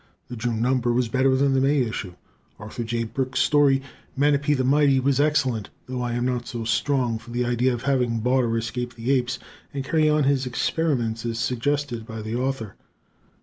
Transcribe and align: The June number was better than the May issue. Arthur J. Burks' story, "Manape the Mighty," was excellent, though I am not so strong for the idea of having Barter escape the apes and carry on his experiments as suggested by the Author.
The 0.29 0.35
June 0.35 0.63
number 0.63 0.91
was 0.91 1.09
better 1.09 1.35
than 1.35 1.53
the 1.53 1.61
May 1.61 1.81
issue. 1.81 2.15
Arthur 2.57 2.83
J. 2.83 3.03
Burks' 3.03 3.39
story, 3.39 3.83
"Manape 4.17 4.57
the 4.57 4.63
Mighty," 4.63 4.99
was 4.99 5.19
excellent, 5.19 5.69
though 5.85 6.01
I 6.01 6.13
am 6.13 6.25
not 6.25 6.47
so 6.47 6.63
strong 6.65 7.19
for 7.19 7.29
the 7.29 7.45
idea 7.45 7.71
of 7.71 7.83
having 7.83 8.17
Barter 8.19 8.57
escape 8.57 8.95
the 8.95 9.11
apes 9.11 9.37
and 9.71 9.83
carry 9.85 10.09
on 10.09 10.23
his 10.23 10.47
experiments 10.47 11.23
as 11.23 11.37
suggested 11.37 12.07
by 12.07 12.23
the 12.23 12.33
Author. 12.35 12.73